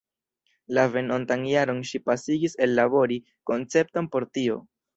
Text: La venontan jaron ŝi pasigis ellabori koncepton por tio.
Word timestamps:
La 0.77 0.85
venontan 0.95 1.43
jaron 1.49 1.83
ŝi 1.91 2.01
pasigis 2.09 2.57
ellabori 2.67 3.21
koncepton 3.53 4.13
por 4.17 4.31
tio. 4.39 4.61